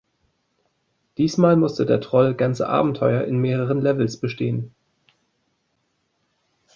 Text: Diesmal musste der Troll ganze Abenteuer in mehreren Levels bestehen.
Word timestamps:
Diesmal 1.19 1.55
musste 1.57 1.85
der 1.85 2.01
Troll 2.01 2.33
ganze 2.33 2.67
Abenteuer 2.67 3.23
in 3.25 3.37
mehreren 3.37 3.81
Levels 3.81 4.17
bestehen. 4.17 4.73